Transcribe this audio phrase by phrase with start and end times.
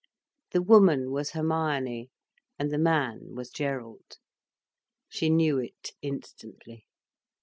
[0.49, 2.09] The woman was Hermione,
[2.57, 4.17] and the man was Gerald.
[5.09, 6.87] She knew it instantly.